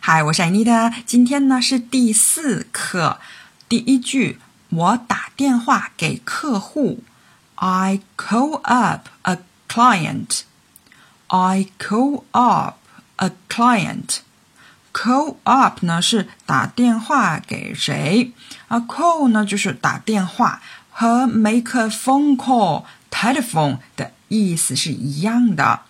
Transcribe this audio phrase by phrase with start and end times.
[0.00, 0.92] 嗨，我是艾妮的。
[1.06, 3.18] 今天呢是第四课，
[3.68, 7.02] 第一句，我打电话给客户。
[7.54, 9.38] I call up a
[9.68, 10.42] client.
[11.28, 12.76] I call up
[13.16, 14.18] a client.
[14.92, 18.32] Call up 呢是打电话给谁？
[18.68, 25.80] 啊，call 呢就是打电话，和 make a phone call telephone 的意思是一样的。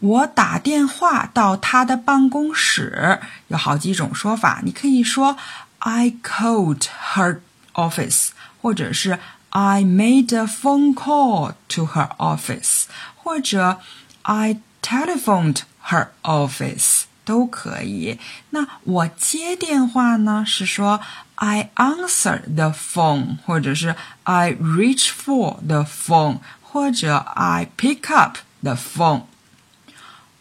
[0.00, 4.60] 我打电话到他的办公室，有好几种说法。
[4.62, 5.36] 你可以说
[5.78, 6.82] I called
[7.14, 7.38] her
[7.74, 8.28] office，
[8.60, 9.18] 或者是
[9.50, 12.84] I made a phone call to her office，
[13.16, 13.78] 或者
[14.22, 18.18] I telephoned her office 都可以。
[18.50, 20.44] 那我接电话呢？
[20.46, 21.00] 是说
[21.36, 29.22] I answer the phone，或者是 I reach for the phone，或者 I pick up the phone。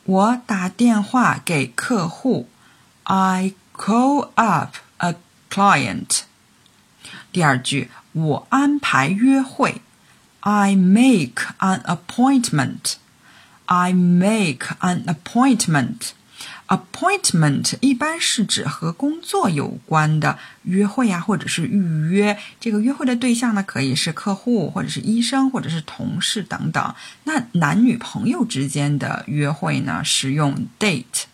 [0.04, 2.48] 我打电话给客户，
[3.04, 5.16] I call up a
[5.50, 6.22] client。
[7.32, 9.82] 第二句，我安排约会，
[10.40, 16.12] I make an appointment。I make an appointment。
[16.67, 22.37] Appointment 一般是指和工作有关的约会呀，或者是预约。
[22.59, 26.95] 这个约会的对象呢，可以是客户，或者是医生，或者是同事等等。
[27.25, 31.25] 那男女朋友之间的约会呢，是用 date。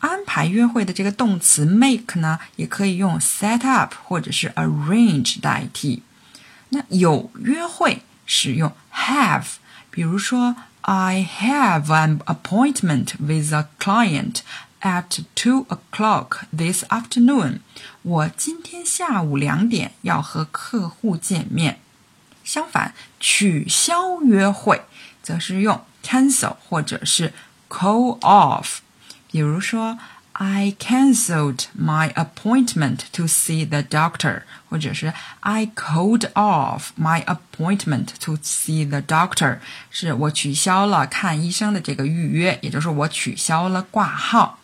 [0.00, 6.02] 安排约会的这个动词 make 呢，也可以用 set up 或者是 arrange 代替。
[6.70, 9.44] 那有约会使用 have，
[9.90, 10.56] 比如说。
[10.81, 14.41] I have an appointment with a client
[14.81, 17.59] at two o'clock this afternoon.
[18.03, 21.79] 我今天下午两点要和客户见面。
[22.43, 24.83] 相反，取消约会
[25.23, 27.33] 则是用 cancel 或者是
[27.69, 28.77] call off。
[29.31, 29.97] 比如说。
[30.39, 38.85] I cancelled my appointment to see the doctor，或者是 I called off my appointment to see
[38.85, 44.59] the doctor，是我取消了看医生的这个预约，也就是我取消了挂号。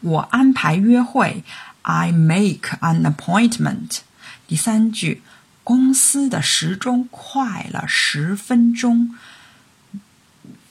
[0.00, 1.42] 我安排约会，
[1.82, 4.02] I make an appointment。
[4.46, 5.22] 第三句，
[5.64, 9.16] 公司的时钟快了十分钟。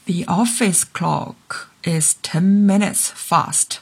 [0.05, 1.33] The office clock
[1.83, 3.79] is 10 minutes fast.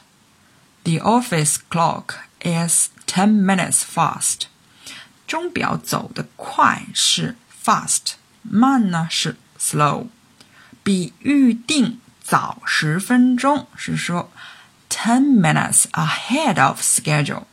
[0.84, 4.48] The office clock is 10 minutes fast.
[5.26, 10.08] 钟表走得快是 fast，慢呢是 slow。
[10.82, 14.30] 比预定早十分钟是说
[14.90, 17.44] ten minutes ahead of schedule。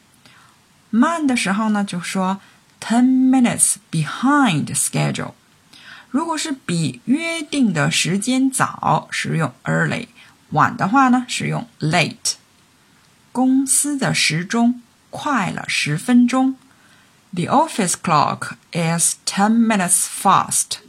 [0.89, 2.41] 慢的时候呢就说
[2.81, 5.33] ten minutes behind schedule。
[6.09, 10.09] 如果是比约定的时间早，是用 early。
[10.51, 12.33] 晚的话呢，是用 late。
[13.31, 16.57] 公司的时钟快了十分钟。
[17.33, 20.79] The office clock is ten minutes fast。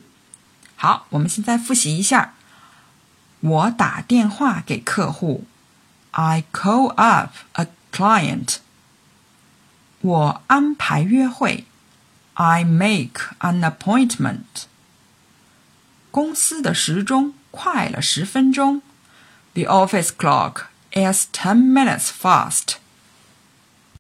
[0.74, 2.34] 好，我们现在复习一下。
[3.38, 5.44] 我打电话给客户，
[6.10, 8.56] I call up a client。
[10.00, 11.64] 我安排约会，
[12.34, 14.66] I make an appointment。
[16.10, 18.82] 公司的时钟快了十分钟。
[19.57, 22.77] The office clock is 10 minutes fast.